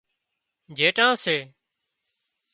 [0.77, 1.37] جيٽان سي